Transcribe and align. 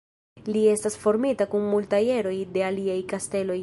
Li 0.53 0.63
estas 0.71 0.97
formita 1.03 1.47
kun 1.53 1.69
multaj 1.75 2.03
eroj 2.17 2.37
de 2.57 2.69
aliaj 2.71 3.01
kasteloj. 3.15 3.59